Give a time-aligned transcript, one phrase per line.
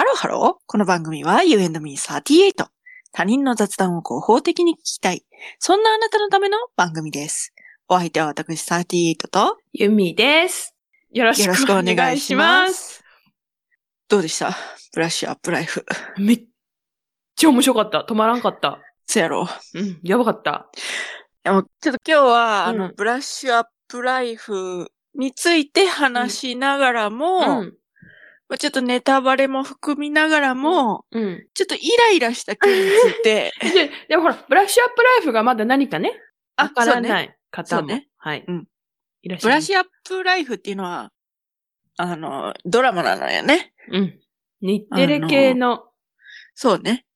[0.00, 0.62] ハローハロー。
[0.66, 2.54] この番組は You and me38。
[3.12, 5.26] 他人の雑談を合法的に聞きたい。
[5.58, 7.52] そんなあなたのための番組です。
[7.86, 10.74] お相手は私38とゆみです。
[11.12, 12.94] よろしくよろしくおお願いし願いしまます。
[12.94, 13.04] す。
[14.08, 14.56] どうでした？
[14.94, 15.84] ブラッシュアップライフ。
[16.16, 16.44] めっ
[17.36, 18.06] ちゃ面白かった。
[18.08, 18.78] 止まらんかった。
[19.06, 20.70] そやろうん、やばかった。
[21.44, 27.79] でもちょっと今日は、あの、うんブラッシュアップライフについて話しながらも、うん。
[28.50, 31.46] まあちょっとネタバレも含みながらも、うん。
[31.54, 36.20] ちょっとイライラした件について、 で、でもほら、ブラッシュアップライフがまだ何かね、
[36.56, 37.80] わからない方も。
[37.82, 38.44] そうねはい。
[38.46, 38.66] うん
[39.22, 39.46] いらっしゃ。
[39.46, 41.12] ブラッシュアップライフっていうのは、
[41.96, 43.72] あの、ドラマなのよね。
[43.92, 44.20] うん。
[44.62, 45.84] 日テレ系の、
[46.54, 47.06] そうね。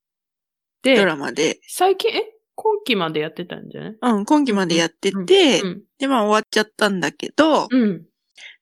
[0.83, 1.59] ドで、ラマで。
[1.67, 2.31] 最近、え？
[2.55, 3.97] 今期までやってたんじゃない？
[4.01, 8.07] うん、今期までやってて、うんで、まあ終わっちゃったんだけど、うん。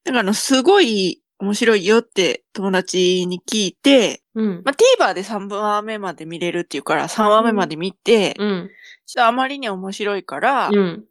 [0.05, 4.63] なんかあの、すごい面白いよって友達に聞いて、うん。
[4.65, 8.71] まあ TVer で3話目まで見れるっていうから3話目まで見て、うん。
[9.07, 11.05] ちょっとあまりに面白いから、うん。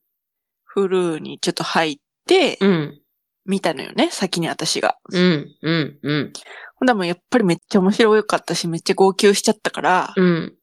[0.64, 3.02] フルにちょっと入って、うん。
[3.46, 4.98] 見たのよね、先に私が。
[5.12, 5.48] うん。
[5.62, 6.00] うん。
[6.02, 6.34] うん。
[6.76, 10.54] ほんだもんやっぱりめっちゃ面白かったし、めっちゃ号泣しちゃったから、うん。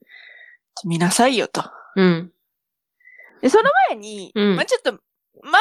[0.86, 1.62] 見なさいよと。
[1.94, 2.32] うん。
[3.42, 4.98] で、その前に、うんまあちょっと、
[5.42, 5.58] ま、ま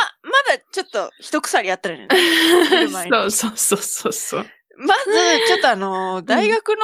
[0.50, 2.08] だちょっと一鎖あったのよね。
[3.10, 4.46] そうそうそうそうそう。
[4.80, 6.76] まず、ちょっとあの、大学の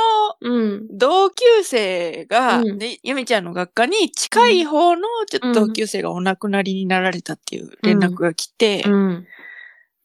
[0.42, 0.88] うん。
[0.90, 9.28] 同級生が、うんで、ゆみちゃんの学科に近い方のちょっと同級生がお亡くなりになられたっていう連絡が来て、うん。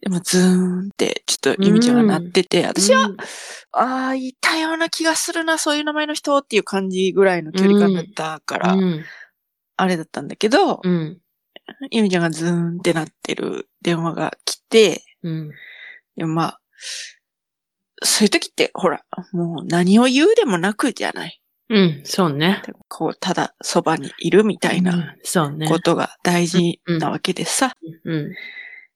[0.01, 3.17] でもズーンってちょっとゆみちゃんがなってて、私は、うん、
[3.73, 9.05] ああ、いたような気がするな、そういう名前の人っていう感じぐらいの距離感だったから、うん。
[9.77, 11.19] あれだったんだけど、うん。
[11.91, 15.51] ゆみちゃんがズーンってなってる電話が来て、うん。
[16.17, 16.61] でもまあ、
[18.05, 19.03] そういう時って、ほら、
[19.33, 21.41] もう何を言うでもなくじゃない。
[21.71, 22.03] うん。
[22.05, 22.63] そうね。
[22.89, 25.69] こう、ただそばにいるみたいなうんそうね。
[25.69, 27.69] ことが大事なわけでさ。
[27.69, 27.71] っ
[28.05, 28.35] うん。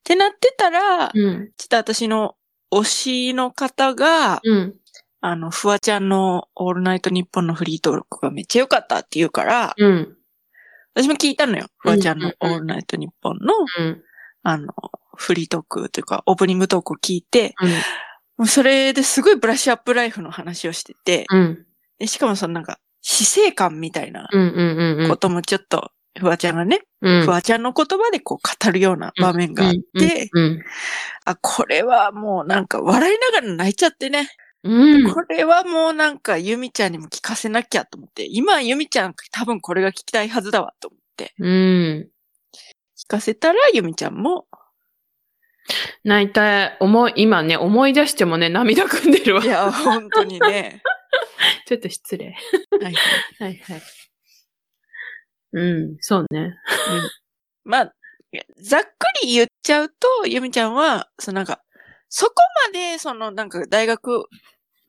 [0.03, 1.51] てなってたら、うん。
[1.57, 2.35] ちょっと私の
[2.73, 4.75] 推しの方が、うん。
[5.21, 10.17] あの、フワちゃんのオールナイトニッポンのフリートークがめっちゃ良かったって言うから、うん。
[10.95, 11.67] 私も聞いたのよ。
[11.79, 14.03] フワちゃんのオールナイトニッポンの、うん。
[14.43, 14.73] あの、
[15.15, 17.69] フリートークというか、オープニングトークを聞いて、うん。
[17.69, 17.75] も
[18.45, 21.65] うそれですごいブラッシュアップライフの話をしてて、うん。
[21.99, 24.27] でしかもそのなんか、死生観みたいな。
[25.09, 27.23] こともちょっと、フワちゃんがね、うん。
[27.23, 30.63] フワちゃんの言葉でこう語るような場面があって、うん。
[31.25, 34.29] あ、これはもうなんか笑いながら泣いちゃってね。
[34.63, 35.13] うん。
[35.13, 42.09] これはもうなんかユミちゃんにも聞かせなきゃと思って、今ユミちゃん多分これが聞きたいはずだわと思って、うん。
[42.97, 44.47] 聞かせたらユミちゃんも、
[46.03, 49.47] 泣いた、思い、今ね、思い出してもね、涙ぐんでるわい。
[49.47, 50.81] や、本当にね、
[51.67, 52.35] ちょっと失礼。
[52.81, 52.93] はい
[53.39, 53.81] はいはい。
[55.53, 55.97] うん。
[56.01, 56.55] そうね。
[57.63, 57.93] まあ、
[58.61, 58.87] ざっく
[59.23, 61.61] り言っちゃうと、ユミちゃんは、そのなんか、
[62.15, 62.33] そこ
[62.67, 64.27] まで、そのなんか大学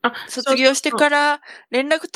[0.03, 1.41] あ、卒業してから
[1.71, 2.07] 連絡取るよ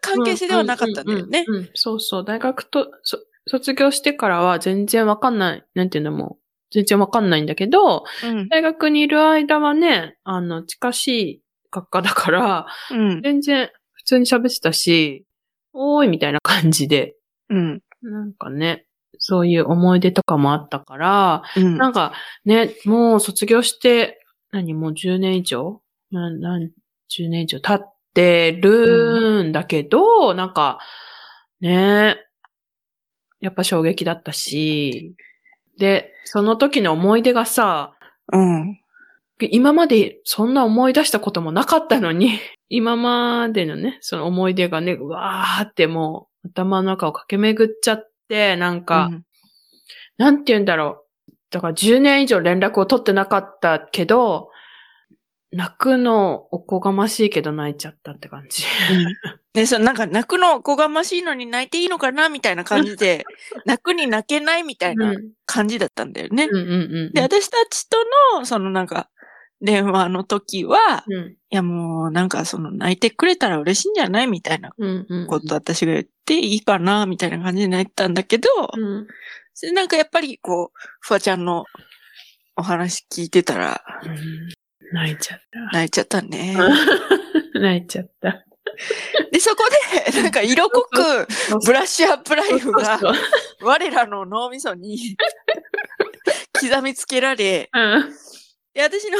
[0.00, 1.44] うな関係性ではなかったんだよね。
[1.74, 2.24] そうそう。
[2.24, 5.64] 大学と、そ卒業してからは全然わかんない。
[5.74, 8.48] なんていうのもう、全然わかんないんだけど、うん。
[8.48, 13.20] 大学にいる間はね、あの、近しい学科だから、うん。
[13.20, 15.26] 全然普通に喋ってたし、
[15.74, 17.16] おーいみたいな感じで、
[17.50, 17.82] うん。
[18.00, 18.86] なんかね、
[19.18, 21.76] そういう思い出とかもあったから、うん。
[21.76, 22.14] なんか
[22.46, 24.21] ね、もう卒業して、
[24.52, 25.80] 何もう10年以上？
[26.10, 26.70] ななん
[27.10, 27.60] 10年以上？
[27.60, 30.78] 経ってるんだけど、なんか、
[31.60, 32.16] ね
[33.40, 35.16] やっぱ衝撃だったし、
[35.78, 37.94] で、その時の思い出がさ、
[38.32, 38.78] うん。
[39.50, 49.24] 今までそんな思い出したこともなかったのに、 今までのね、その思い出がね、うわーってもう頭の中を駆け巡っちゃって、なんか、うん。
[50.18, 51.01] なんて言うんだろう。
[51.52, 54.50] だから10年以上連絡を取ってなかったけど、
[55.52, 58.64] 泣くのおこがましいけど泣いちゃったって感じ。
[59.52, 63.24] で、そのなんか泣くのおこがましいのに泣いていいのかなみたいな感じで、
[63.66, 66.48] 泣くに泣けないみたいな感じだったんだよね。
[67.12, 67.98] で、私たちと
[68.38, 69.10] の、そのなんか、
[69.62, 74.70] 電話の時は、いうんやもうなんかその泣いてくれたら嬉しいんじゃないみたいな。
[75.28, 79.06] こと私が言っていいかなみたいな感じで泣いてたんだけど、うん
[79.74, 81.66] なんかやっぱりこう、フワちゃんの
[82.56, 84.62] お話聞いてたらうん
[84.92, 85.58] 泣いちゃった。
[85.72, 86.56] 泣いちゃったね。
[87.54, 88.44] 泣いちゃった。
[89.30, 89.64] で、そこ
[90.12, 91.26] で、 なんか色濃く、
[91.64, 92.98] ブラッシュアップライフが、
[93.60, 95.16] 我らの脳みそに
[96.60, 98.14] 刻みつけられ、うん。
[98.74, 99.18] で、私の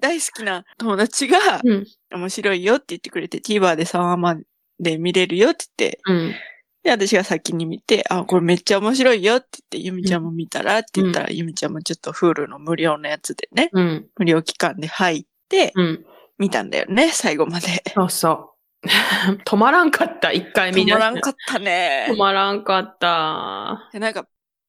[0.00, 1.86] 大好きな友達が、うん。
[2.12, 4.36] 面白いよって言ってくれて、TVer で3話ま
[4.78, 6.34] で見れるよって言って、うん。
[6.82, 14.06] で、私が先に見て、あ、これめっちゃ面白いよって言って、ゆみちゃんも見たらって言ったら、ゆみちゃんもちょっと Hulu の無料のやつでね、うん。
[14.16, 16.06] 無料期間で入って、うん。
[16.38, 17.82] 見たんだよね、最後まで。
[17.94, 18.52] そうそ
[18.84, 18.86] う。
[19.44, 22.16] 止まらんかった、一回見止まらんかったね止。
[22.16, 23.88] まらんかった。
[23.92, 24.28] でなんか、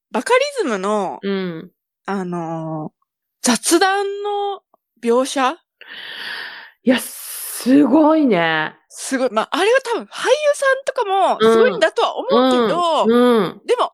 [0.10, 1.72] バカリズムの、うん。
[2.06, 2.98] あのー
[3.44, 4.62] 雑談の
[5.02, 5.58] 描写？
[6.84, 8.76] いや、すごいね。
[8.90, 9.30] すごい。
[9.32, 10.10] まあ、あれは多分俳優
[10.54, 13.62] さんとかもすごいんだとは思うけど、うん。
[13.66, 13.94] でも、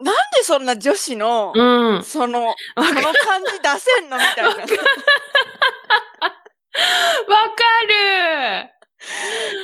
[0.00, 2.04] なんでそんな女子の、うん。
[2.04, 2.92] その、その
[3.24, 4.50] 感じ出せんのみたいな。
[4.56, 4.66] わか
[7.88, 8.68] る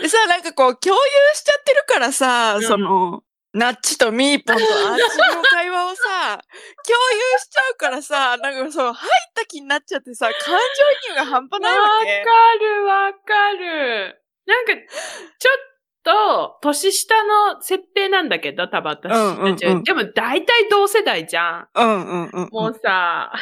[0.03, 1.01] でさ、なんかこう、共有
[1.35, 3.23] しちゃってるからさ、うんその、
[3.55, 12.65] ナッチとミーポンとアーチの会話をさ、共有しちゃうからさ、なんかそう、入った気になっちゃってさ、感情移入が半端ないわわかけ。
[12.65, 14.23] るわかる。
[14.47, 15.73] なんか、ちょっ
[16.03, 21.69] と、年下の設定なんだけど、多分私うんうんでも大体同世代じゃん。
[21.75, 22.49] うんうんうん。
[22.51, 23.33] もうさ、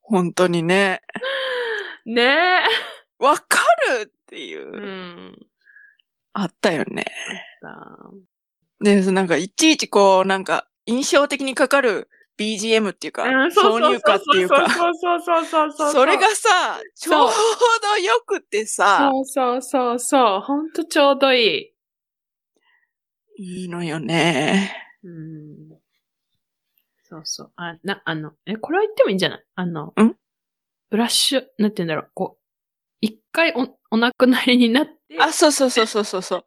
[0.00, 1.00] 本当にね。
[2.06, 2.64] ね
[3.18, 3.58] わか
[3.98, 4.56] るっていえ。
[4.58, 5.46] う、うん。
[6.34, 7.04] あったよね。
[8.84, 12.08] さで、なんかいちいちこう、なんか印象的にかかる
[12.38, 15.92] BGM っていうか、うん挿入歌っていうか、そうそうそうそうそうそう。
[15.92, 17.30] それがさ、ちょう
[17.82, 20.40] どよくてさ、そうそうそうそう。
[20.40, 21.72] ほんとちょうどいい。
[23.38, 24.76] いいのよね。
[25.04, 25.78] うん。
[27.04, 27.52] そうそう。
[27.56, 29.44] あ、な、あの、え、これは言ってもいいんじゃない？
[29.54, 30.16] あの、ん？
[30.90, 32.41] ブラッシュ、なんて言うんだろう、こう、
[33.02, 36.44] 一回お、お亡くなりになって、あ、そうそうそうそうそうそう。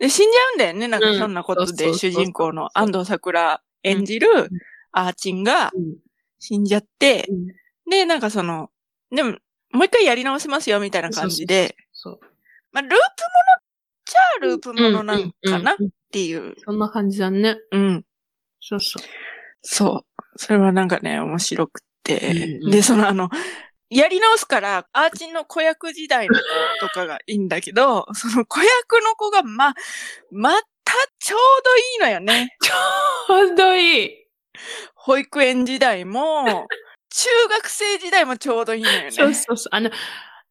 [0.00, 0.88] で、死んじゃうんだよね。
[0.88, 4.48] なんかうんなことで、そうそうそうそう主人公の安藤桜演じるん
[4.90, 5.96] アーチンがうん
[6.40, 7.46] 死んじゃって、うん
[7.90, 8.70] で、なんかその、
[9.10, 9.38] でも、
[9.72, 12.20] もう一回やり直せますよ、みたいな感じで、そう。
[12.72, 13.00] まあ、ループもの
[13.58, 13.62] っ
[14.04, 15.76] ちゃループものなんかなっ
[16.12, 16.54] ていう。
[16.64, 17.56] そんな感じだね。
[17.72, 18.04] うん。
[18.60, 19.02] そうそう。
[19.62, 20.22] そう。
[20.36, 21.88] それはなんかね、面白くて。
[22.60, 23.28] うんうんで、そのあの、
[23.90, 29.74] やり直すから、アーチンの子役時代の子とかがいいんだけど、 その子役の子が、ま、
[30.30, 30.52] ま
[30.84, 32.56] たちょうどいいのよね。
[32.62, 34.10] ちょうどいい。
[34.94, 36.66] 保育園時代も、
[37.10, 39.10] 中学生時代もちょうどいいのよね。
[39.10, 39.68] そうそうそう。
[39.72, 39.90] あの、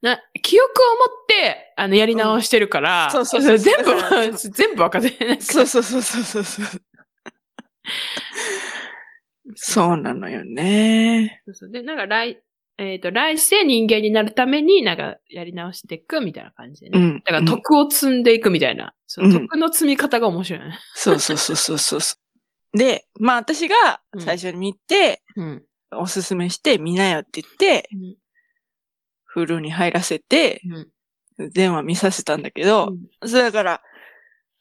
[0.02, 5.42] な、記憶を持って、あの、やり直してるから、うんそうそうそう全部、全部わかってない。
[5.42, 6.66] そうそうそうそうそうそう。
[9.56, 11.42] そうなのよね。
[11.46, 11.72] そうそう。
[11.72, 12.42] で、なんか来、
[12.80, 17.00] えっ、と、来世人間になるためになんかやり直していくみたいな感じでね。
[17.00, 17.20] うん。
[17.26, 18.94] だから徳を積んでいくみたいな。
[19.08, 20.80] そううん徳の積み方が面白いね。
[20.94, 22.16] そうそうそうそうそうそ
[22.74, 22.78] う。
[22.78, 23.76] で、まあ私が
[24.20, 25.64] 最初に見て、うん。
[25.92, 27.90] おすすめして見なよって言って、
[29.24, 30.62] フルに入らせて、
[31.40, 31.52] うん。
[31.52, 32.94] 電話見させたんだけど、
[33.26, 33.82] それだから、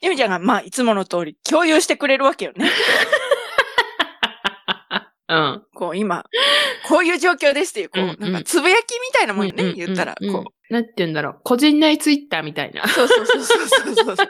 [0.00, 2.70] ゆみちゃんがまあいつもの通り共有してくれるわけよね。
[5.28, 5.62] うん。
[5.74, 6.24] こう今、
[6.88, 11.40] こういう状況ですっていう、こう、うんうんなんかつぶやきみたいなもんよね、うん言ったら、うんうんこなんて言うんだろう。
[11.44, 12.88] 個人内ツイッターみたいなう。。
[12.88, 14.04] そうそうそうそうそうそう。
[14.04, 14.26] そんな感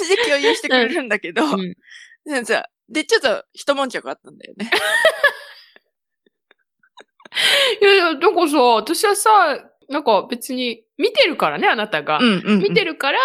[0.00, 1.74] じで共有してくれるんだけど、うん
[2.88, 4.70] で、ちょっと一悶着あったんだよね。
[7.82, 9.30] いやいや、だからさ、私はさ、
[9.88, 12.18] なんか別に見てるからね、あなたが。
[12.18, 12.62] うんうん、うん。
[12.62, 13.18] 見てるから、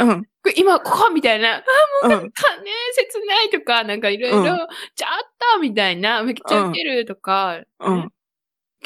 [0.00, 0.28] うん。
[0.56, 1.64] 今ここみたいな、あ、
[2.04, 2.10] うん。
[2.10, 5.10] もうなんかね、切ないとか、なんかいろいろ、うんちゃっ
[5.54, 7.96] たみたいな、めっちゃウケるとか、うん。
[8.00, 8.08] ね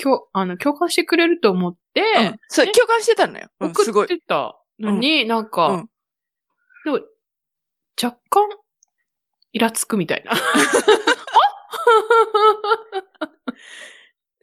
[0.01, 2.37] 共あの共感してくれると思って、うん。
[2.49, 3.49] そう、ね共感してたのよ。
[3.61, 4.07] うん、すごい。
[4.07, 5.91] 送ってたのに、なんか、うん
[6.85, 7.01] でも
[8.03, 8.49] 若干、
[9.53, 10.33] イラつくみたいな。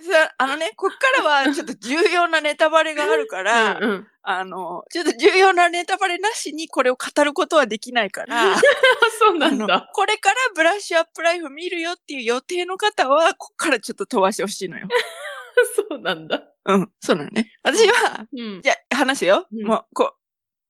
[0.08, 8.56] さあのね、こっからはちょっと重要なネタバレがあるから、 うんうんあの、ちょっと重要なネタバレなしにこれを語ることはできないから、あ
[9.20, 9.90] そうなんだ。
[9.94, 14.88] これからブラッシュアップライフ見るよっていう予定の方は、こっからちょっと飛ばしてほしいのよ。
[15.90, 16.44] そうなんだ。
[16.66, 17.54] うん、そうなのね。
[17.64, 18.62] 私は、うん。
[18.62, 19.48] じゃあ話すよ。
[19.52, 20.18] うんもう、こう、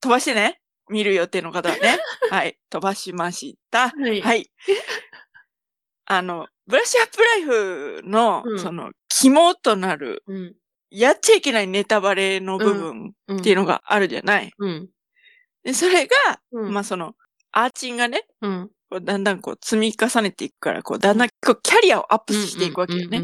[0.01, 0.61] 飛ばしてね。
[0.89, 1.99] 見る予定の方はね。
[2.29, 3.89] はい、飛ばしました。
[3.89, 4.21] はい。
[4.21, 4.49] はい。
[6.09, 10.55] あの、ブラッシュアップライフの、うんその、肝となる、うん。
[10.89, 13.37] やっちゃいけないネタバレの部分うん。
[13.39, 14.51] っていうのがあるじゃない？
[14.57, 14.89] うん。
[15.63, 16.15] で、それが、
[16.53, 16.73] うん。
[16.73, 17.15] まあその、
[17.51, 18.71] アーチンがね、うん。
[18.89, 23.19] こうだんだんこう積み重ねていくから、こうだんだんこうキャリアをアップしていくわけよね。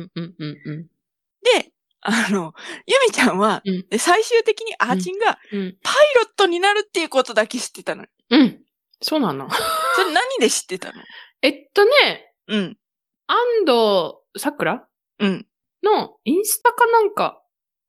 [1.41, 1.71] で、
[2.01, 2.53] あの、
[2.85, 5.77] ユミちゃんは、うんで最終的にアーチンがうん。
[5.81, 8.05] パイロットになるっていうことだけ知ってたの。
[8.29, 8.59] うん。
[9.01, 9.47] そうなの。
[9.95, 11.01] それ何で知ってたの？
[11.41, 12.77] えっとね、うん。
[13.27, 14.88] 安藤桜
[15.19, 15.47] うん。
[15.83, 17.43] のインスタかなんか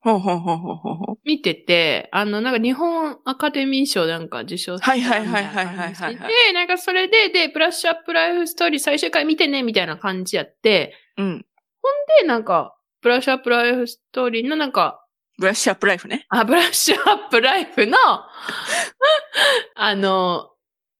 [0.05, 1.17] ほうほうほうほうほうほう。
[1.25, 11.45] 見てて、あの、なんか日本アカデミー賞なんか受賞はいはいはいはいはいはいで、なんかそれで、で、ブラッシュアップライフストーリー最終回見てね、みたいな感じやって、うん。
[12.21, 15.03] で、なんか、ブラッシュアップライフストーリーのなんか、
[15.39, 16.27] ブラッシュアップライフね。
[16.29, 17.97] あ、ブラッシュアップライフの、
[19.75, 20.51] あの、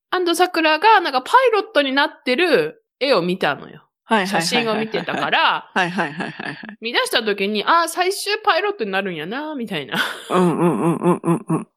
[0.09, 3.87] アンドサクラがなんかパイロットになってる絵を見たのよ。
[4.07, 4.41] はいはいはいはいはい。
[4.41, 6.77] 写真を見てたから、はいはいはいはいはい。
[6.79, 9.95] 見出した時に、あ、最終パイロットになるんやな、みたいな
[10.29, 11.67] うんうんうんうんうんうん。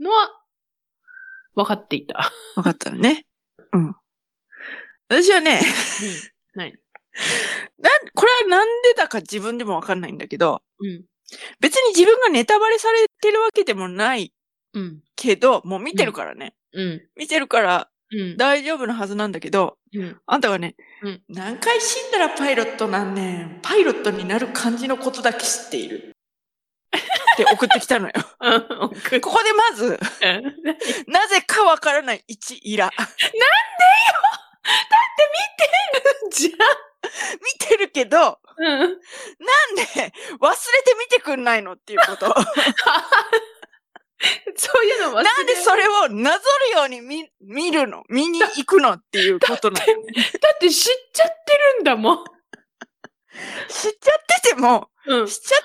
[0.00, 0.30] のは、
[1.54, 2.30] 分かっていた。
[2.56, 3.26] わかったのね。
[3.72, 3.94] うん。
[5.08, 5.60] 私はね、
[6.54, 6.78] ない。
[7.78, 11.04] なん、これはなんでだか自分でもわかんないんだけど、うん。
[11.60, 14.32] 別に自分がネタバレされてるわけでもない
[14.74, 15.00] うん。
[15.16, 16.54] けど、もう見てるからね。
[16.74, 17.02] うん。
[17.16, 18.36] 見てるからうん。
[18.36, 20.20] 大丈夫なはずなんだけど、うん。
[20.26, 23.58] あんたがね、うん何回死んだらパイロットなんねん。
[23.62, 26.12] パイロットになる感じのことだけ知っている。
[27.34, 28.12] って送ってきたのよ。
[28.40, 29.20] うん。
[29.20, 29.98] ここでまず、
[31.06, 32.90] なぜかわからない一イラ。
[36.30, 36.50] じゃ
[37.60, 38.78] 見てるけど、あ、うん。
[38.78, 38.92] なんで
[40.40, 42.34] 忘れて見てくんないのっていうこと。
[44.56, 48.02] そういうの忘れなんでそれをなぞるように見、見るの？
[48.08, 49.86] 見に行くのっていうことなの？
[49.86, 49.94] 知っ
[50.40, 52.24] だって知っちゃってるんだもん。
[53.68, 53.92] ちゃっ
[54.42, 55.60] てても、うん知っちゃっ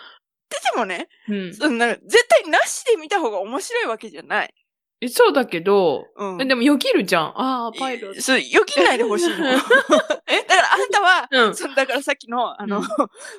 [0.49, 1.53] ててもね、うん。
[1.55, 4.53] そんな、絶対なしで見た方が面白いわけじゃない。
[5.01, 6.41] えそうだけど、うん。
[6.41, 7.23] えでもよぎるじゃん。
[7.35, 8.21] ああ、パイロット。
[8.21, 9.35] そう、よぎんないでほしいの。
[10.27, 11.55] えだからあんたは、うん。
[11.55, 12.85] そのだからさっきの、あの、うん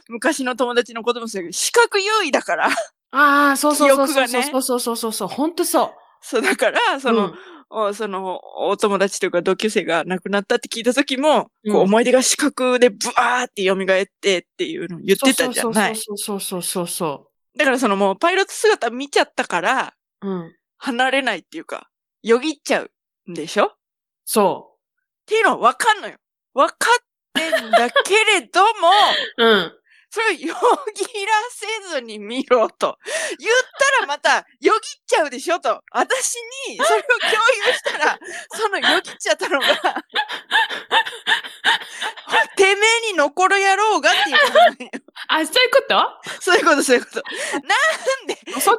[0.08, 2.70] 昔の友達のこともそうだけど、視覚優位だから、
[3.16, 5.28] ああ、そうそうそうそう記憶がねそうそうそうそうそう。
[5.28, 7.00] ほんとそそうだから、う。
[7.00, 7.34] その、うん
[7.76, 15.96] おその、お友達というか同級生が亡くなったって聞いた時も、うんこう思い出が視覚でブワーって蘇ってっていうのを言ってたじゃない。
[15.96, 20.28] そうそうそうそうそだからそのもうパイロット姿見ちゃったから、う。
[20.28, 20.52] うん。
[20.78, 21.88] 離れないっていうか、
[22.22, 22.90] よぎっちゃう
[23.30, 23.64] んでしょ？
[23.66, 23.68] っ
[24.24, 24.76] そ
[25.26, 26.16] ていうのはわかんのよ。
[26.54, 27.04] わかっ
[27.34, 28.68] てんだけれども、
[29.38, 29.42] う。
[29.44, 29.72] うん。
[30.14, 32.98] それをよぎらせずに見ろと。
[33.36, 33.52] 言っ
[33.98, 35.82] たらまた、よぎっちゃうでしょと。
[35.90, 36.36] 私
[36.68, 37.32] にそれを共
[37.66, 38.16] 有したら、
[38.50, 39.66] そのよぎっちゃったのが、
[42.54, 44.90] てめえに残るやろうがっていうことなんよ。
[45.26, 46.40] あ、そういうこと？
[46.40, 47.22] そういうこと、そういうこと。
[47.52, 48.78] なんで、そな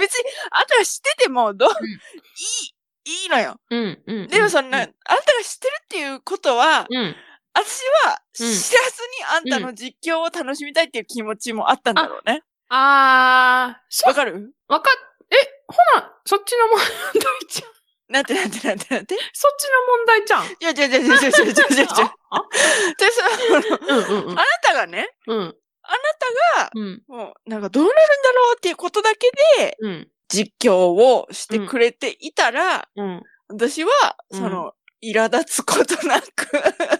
[0.00, 1.92] 別に、あんたが知ってても、どう、んい
[3.04, 3.60] い、いいのよ。
[3.70, 4.26] うん、うん。
[4.26, 4.98] でもそんな、あんたが
[5.44, 7.14] 知ってるっていうことは、うん。
[7.64, 12.42] 私は知らずにあんたの実況を楽しみたいっていう気持ちもあったんだろうね。
[12.68, 14.52] あー、そわかる？
[14.68, 14.94] わかっ、
[15.30, 15.34] え、
[15.66, 16.84] ほな、そっちの問題
[17.48, 17.70] じゃん。
[18.12, 19.16] なんてなんてなんてなんて？
[19.32, 20.46] そっちの問題じゃん。
[20.46, 21.86] いや、違う違う違う違う違う違う違う。
[21.86, 23.22] でさ、
[23.52, 25.38] ああなたがね、うん。
[25.38, 25.54] あな
[26.58, 27.02] たが、うん。
[27.08, 30.08] もう、なんかどうなるんだろうっていうことだけで、うん。
[30.28, 33.22] 実況をしてくれていたら、うん。
[33.48, 33.90] 私は、
[34.30, 34.72] うんその、
[35.02, 36.98] 苛立つことなく、は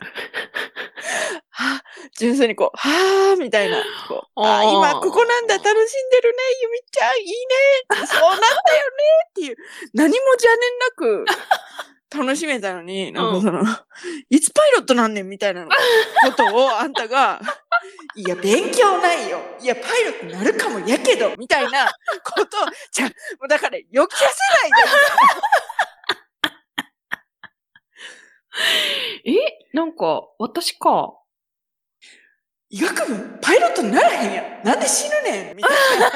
[2.18, 5.74] 純粋にこう、はぁーみたいな、こう、あ今ここなんだ、楽しん
[6.10, 8.56] でるね、ゆみちゃん、いいね、そうなんだよね
[9.30, 9.56] っていう、
[9.94, 11.24] 何も邪念なく、
[12.10, 13.62] 楽しめたのに、 なんかその、
[14.30, 15.70] いつパイロットなんねんみたいなこ
[16.36, 17.40] とをあんたが、
[18.14, 19.40] いや、勉強ないよ。
[19.60, 21.86] いや、パイロットになるかもやけど、みたいな
[22.24, 24.70] ことを、じゃあ、もうだから、よきらせない
[29.24, 29.58] で、 え？
[29.72, 31.14] なんか、私か。
[32.70, 33.38] 医学部？
[33.40, 34.66] パイロットにならへんやん。
[34.66, 36.10] なんで死ぬねんみたいな。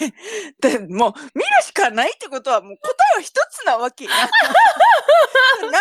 [0.60, 4.10] でもう、見るしかないってことは、もう答えは一つなわけや。
[4.16, 5.78] なんで、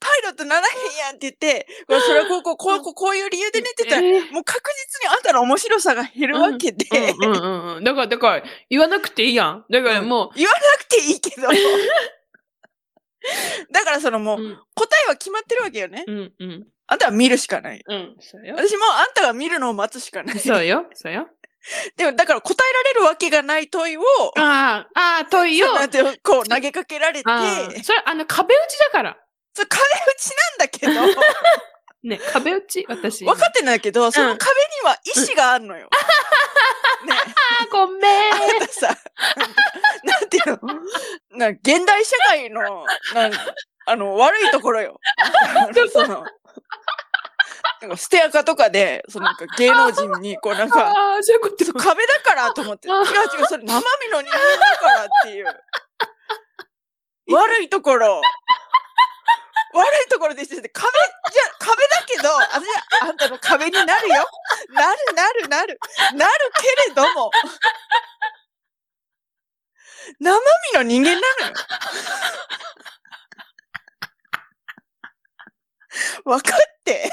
[0.00, 1.66] パイロットならへんやんって言って、
[2.06, 6.86] それはこうこう、こうこう、こういう理由でねって言ったら、えもう確実にあんたの面白さが減るわけで、
[7.20, 7.84] うんうんうんうん。
[7.84, 9.66] だから、だから、言わなくていいやん。
[9.68, 11.48] だからも言わなくていいけど。
[13.72, 16.04] だからそのもう、う、うん、答えは決まってるわけよね。
[16.06, 16.66] うん、うん。
[16.86, 17.82] あんたは見るしかない。
[17.86, 18.54] うん、そうよ。
[18.56, 20.38] 私もあんたが見るのを待つしかない。
[20.38, 21.28] そうよ、そうよ。
[21.96, 24.02] でも、だから答えられるわけがない問いを、
[24.36, 25.74] ああ、ああ、問いよ。
[25.74, 29.18] なんていうのこう投げかけられて、ああそれ、あの、壁打ちだから。
[29.54, 31.22] それ壁打ちなんだけど、
[32.08, 33.24] ね、壁打ち、私。
[33.24, 35.88] 分かってんだけど、その壁には意志があるのよ。
[37.06, 37.14] ね
[37.70, 38.32] ごめん。
[38.34, 38.96] あんたさ、
[40.04, 40.58] なんていうの？
[41.38, 43.32] なんか現代社会の、なん
[43.86, 45.00] あの、悪いところよ。
[45.92, 46.24] その、
[47.80, 55.46] なんかステアカとかで、そのなんか芸能人に、こうなんか、ああ、そういうこと壁だからと思って、違う違う、それ生身の人間だからっていう。
[57.30, 58.20] 悪いところ。
[59.74, 60.88] 悪いところでしてて、壁
[61.30, 62.66] じゃ、壁だけど、私
[63.02, 64.26] はあんたの壁になるよ。
[64.70, 65.78] なるなるなる。
[66.14, 67.30] なるけれども。
[70.20, 70.40] 生
[70.72, 71.54] 身の人間なのよ。
[76.24, 77.10] 分かって。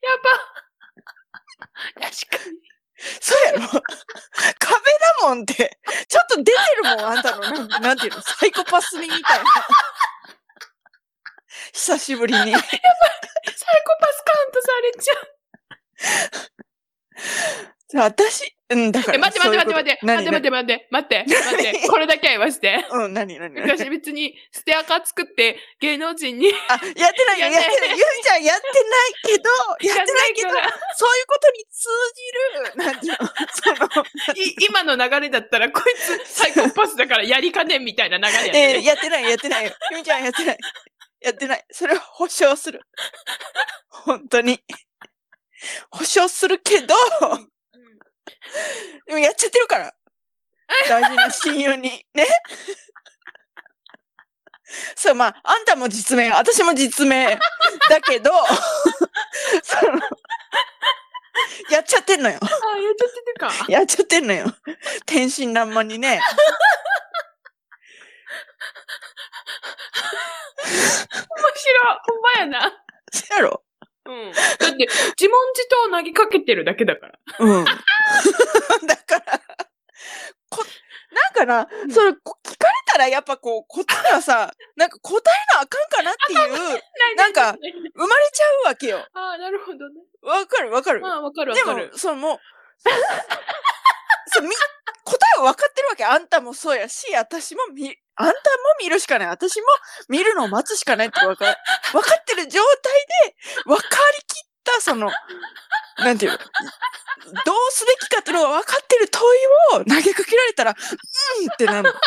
[0.00, 0.56] やば。
[2.08, 2.76] 確かに。
[3.20, 3.80] そうやろ壁
[5.22, 5.78] だもんって。
[6.08, 7.65] ちょっと出てるもん、あんたの。
[7.80, 8.20] なんていうの？
[8.22, 9.44] サイコパス味みたいな。
[11.72, 12.40] 久しぶりに。
[12.40, 12.62] サイコパ
[14.12, 15.14] スカウントされちゃ
[17.98, 18.00] う。
[18.02, 19.16] 私、うん、だから。
[19.16, 20.06] え、待って待って待って待って。
[20.06, 20.88] 待って待って待待って。
[20.90, 21.24] 待って。
[21.26, 21.88] 待って。
[21.88, 22.84] これだけは言わして。
[22.90, 23.38] うん、何？
[23.38, 23.54] 何？
[23.54, 23.62] 何？
[23.62, 27.90] 昔別にステアカ作って芸能人にあ、やってないよ、やってない。
[27.90, 29.50] ゆいちゃんやってないけど、
[29.96, 33.28] やってないけど、そういうことに通じる、なんていうの、
[33.88, 38.84] その、い今の流れだったらこいつサイコパスだからやりかねんみたいな流れやったえーね。
[38.84, 39.72] やってない、やってないよ。
[39.92, 40.58] ゆいちゃんやってない。
[41.20, 41.64] やってない。
[41.70, 42.82] それは保証する。
[43.88, 44.60] 本当に。
[45.90, 46.94] 保証するけど、
[49.06, 49.94] でもやっちゃってるから。
[50.88, 52.04] 大事な親友に。
[52.14, 52.26] ね。
[54.96, 57.38] そう、まあ、あんたも実名、私も実名。
[57.88, 58.32] だけど、
[59.62, 60.00] その、
[61.70, 62.38] やっちゃってんのよ。
[62.42, 63.52] あ、やっちゃってるか。
[63.68, 64.46] やっちゃってんのよ。
[65.06, 66.20] 天真爛漫にね。
[70.66, 71.98] 面白い。
[72.02, 72.84] ほんまやな。
[73.12, 73.62] そやろ
[74.06, 74.32] うん。
[74.32, 77.18] だって、自問自答投げかけてるだけだから。
[77.38, 77.64] うん。
[78.86, 79.40] だから、
[80.48, 80.64] こ、
[81.12, 86.82] なんかな、うんそれ、こ聞かれたらやっぱこう、こっちにはさ、 なんか答えなあかんかなっていう、
[87.16, 89.06] なんか生まれちゃうわけよ。
[89.14, 90.02] ああ、なるほどね。
[90.22, 91.06] わかるわかる。
[91.06, 92.38] ああ、わかるわでかるも。、そのもう、
[94.26, 94.50] そう、み、
[95.04, 96.04] 答えは分かってるわけ。
[96.04, 98.34] あんたもそうやし、私も見、あんたも
[98.80, 99.28] 見るしかない。
[99.28, 99.66] 私も
[100.08, 101.56] 見るのを待つしかないって分か、
[101.92, 102.92] 分かってる状態
[103.30, 103.82] で、分か
[104.18, 105.10] りきった、その、
[105.98, 106.46] なんていうの、どう
[107.70, 111.94] すべきかっていうのが分かってる問いを投げかけられたら、うんってなるの。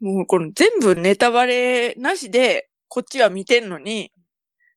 [0.00, 4.12] もうこの全部ネタバレなしで、こっちは見てんのに、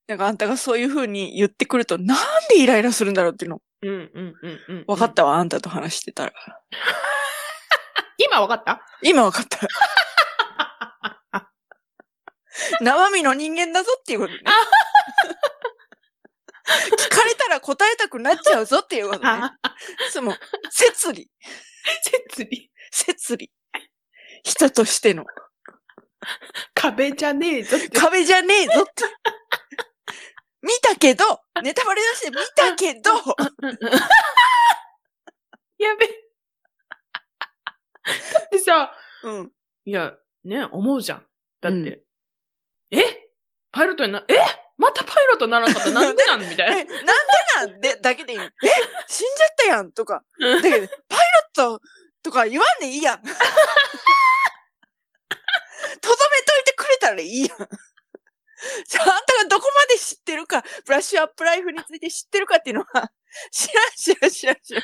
[0.07, 2.17] なんかあんたがそういう風に言ってくると、なん
[2.49, 4.85] でイライラするんだろうっていうの、うんうんうんうん。
[4.87, 6.33] 分かったわ、あんたと話してたら。
[8.17, 8.81] 今わかった？
[9.03, 9.59] 今分かった。
[12.81, 14.39] 生身の人間だぞっていうことね。
[16.67, 19.29] 聞かれたら答えたくなっちゃうぞっていうことね。
[19.29, 19.57] あ
[20.11, 20.35] その、
[20.69, 21.31] 摂理、
[22.03, 22.71] 設理。
[22.91, 23.51] 摂理。
[24.43, 25.25] 人としての
[26.73, 27.89] 壁じゃねえぞって。
[27.89, 29.03] 壁じゃねえぞって。
[30.61, 33.11] 見たけど、ネタバレ出して見たけど、
[35.77, 36.07] やべ。
[36.07, 36.13] だ
[38.45, 38.93] ってさ、
[39.23, 39.51] うん。
[39.85, 41.27] いや、ね、思うじゃん。
[41.61, 42.06] だって、うん
[42.91, 42.99] え？
[43.71, 44.33] パイロットにな、え？
[44.77, 45.91] またパイロットにならなかった？
[45.91, 46.49] なんでなん？
[46.49, 46.75] みたえ、いな。
[46.75, 46.93] なんで
[47.73, 47.81] なん？
[47.81, 48.45] で、だけでいいの？
[48.63, 48.69] え、
[49.07, 50.23] 死んじゃったやんとか。
[50.39, 51.19] だけど、パイ
[51.57, 51.81] ロット
[52.23, 53.21] とか言わんでいいやん。
[56.01, 57.49] とどめといてくれたらいいやん。
[58.87, 63.11] じゃあ、あんたがどこまで知ってるか、ブラッシュアップライフについて知ってるかっていうのは、
[63.51, 64.83] 知らん、知らん、知らん、知らん。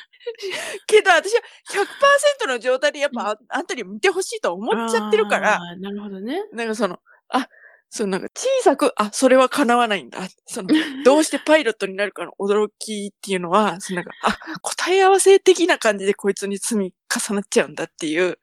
[0.87, 5.59] けど、私は100%の状態でやっぱあ、あんたに見てほしいと思っちゃってるから。
[5.79, 6.43] なるほどね。
[6.53, 7.47] なんかその、あ、
[7.95, 10.17] そのなんか小さく、あ、それは叶わないんだ。
[10.47, 10.69] その、
[11.06, 18.39] どうしてパイロットになるかの驚きっていうのは、そのなんか、あ、答え合わせ的な感じでこいつに積み重なっちゃうんだっていう。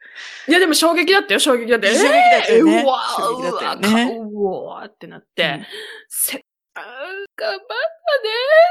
[0.47, 1.95] いや、でも衝撃だったよ、衝撃だったよ。
[1.97, 5.67] 衝撃だったよねえーうわー衝撃だったよねうわってなって、うん
[6.09, 6.85] せ、あー、
[7.35, 7.59] 頑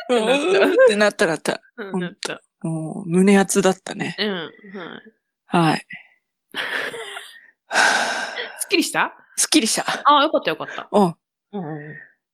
[0.07, 1.55] 張うんってなったなった。
[1.55, 1.61] った。
[1.75, 2.41] うん、なった。
[2.61, 4.15] もう、胸熱だったね。
[4.17, 4.27] うん、
[5.45, 5.73] はい。
[5.73, 5.85] はい。
[7.71, 9.13] すっきりした？
[9.37, 9.83] すっきりした。
[10.05, 10.87] ああ、よかったよかった。
[10.91, 11.03] うん。
[11.05, 11.15] うん。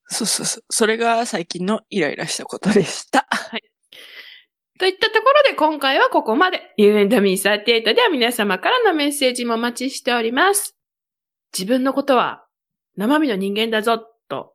[0.07, 0.63] そうそうそう。
[0.69, 3.27] それが最近のイライラしたことでした。
[4.77, 6.73] といったところで今回はここまで。
[6.77, 10.75] You and me38 では皆様からのメッセージもお待ちしております。
[11.57, 12.45] 自分のことは
[12.97, 14.53] 生身の人間だぞと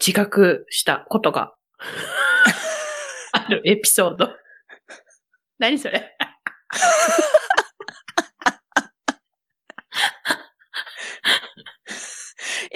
[0.00, 1.54] 自覚したことが
[3.32, 4.28] あるエピソード。
[5.58, 6.16] 何それ？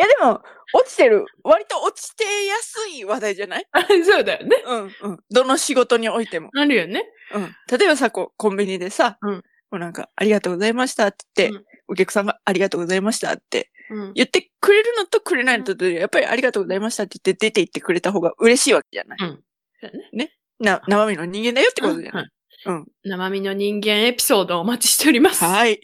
[0.01, 0.43] やでも、
[0.75, 1.25] 落ちてる。
[1.43, 3.67] 割と落ちてやすい話題じゃない？
[3.73, 4.57] あ そうだよね。
[4.67, 5.21] うんうん。
[5.31, 6.51] どの仕事においても。
[6.57, 7.05] あるよね。
[7.35, 7.55] うん。
[7.79, 14.13] 例えばさ、こう、コンビニでさ、うんこうなんか、ありがとうございましたって言って、うんお客さんがありがとうございましたってうん。
[14.15, 19.19] 言ってくれるのとくれないのとで、やっぱりありがとうございましたって言って出て行ってくれた方が嬉しいわけじゃない。
[19.21, 19.43] うん。
[19.81, 20.33] そうだね。
[20.61, 22.25] な、生身の人間だよってことじゃない？
[22.67, 25.43] うんうん生身の人間エピソードをお待ちしております。
[25.45, 25.81] はい。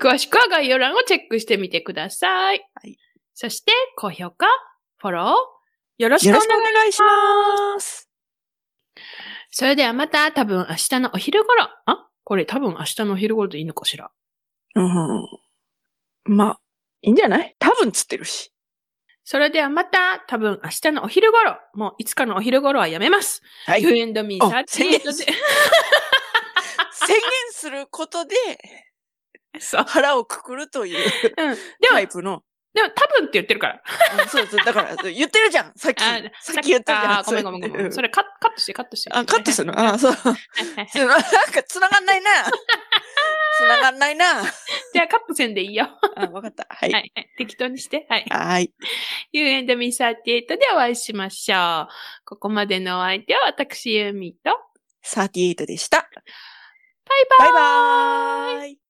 [0.00, 2.58] 詳しくは概要欄をチェックしてみてください。
[2.74, 2.98] はい
[3.34, 4.46] そして、高評価、
[4.98, 8.08] フォロー、よろしくお願いします。
[9.50, 11.68] それではまた多分明日のお昼頃。
[11.86, 12.08] あ？
[12.24, 14.10] これ多分明日のお昼頃でいいのかしら。
[14.76, 15.28] うん。
[16.24, 16.60] まあ、
[17.02, 17.54] いいんじゃない？
[17.58, 18.52] 多分つってるし。
[19.24, 21.58] それではまた多分明日のお昼頃。
[21.74, 23.42] もういつかのお昼頃はやめます。
[23.66, 23.82] はい。
[23.82, 25.06] You 宣 and me あ38宣言で。
[25.06, 25.16] 言
[27.50, 28.34] することで
[29.60, 29.84] そう。
[29.86, 30.98] 腹をくくるという
[31.36, 31.56] うん。
[31.82, 32.42] タイ、プの。
[32.74, 33.82] でも多分って言ってるから。
[34.20, 34.64] うんそうそう。
[34.64, 35.72] だから、言ってるじゃん。
[35.76, 36.02] さっき。
[36.02, 37.18] あさっき言ったじゃん。
[37.20, 37.92] あごめんごめんごめん。
[37.92, 38.08] それ。
[38.08, 39.10] れカットしてカットして。
[39.12, 39.78] あ、カットするの？
[39.78, 40.12] あ、そう。
[40.18, 42.30] なんか繋がんないな。
[43.58, 44.42] 繋がんないな。
[44.92, 45.88] じゃあカットせんでいいよ。
[46.16, 46.66] あ、わかった。
[46.68, 47.12] はい。
[47.38, 48.06] 適当にして。
[48.08, 48.26] はい。
[48.28, 48.72] はい。
[49.30, 51.88] You and me38 でお会いしましょう。
[52.24, 54.58] ここまでのお相手は私ユーミーと、
[55.04, 55.98] 38でした。
[55.98, 56.06] バ
[57.14, 57.58] イバイバ
[58.54, 58.83] イバーイ。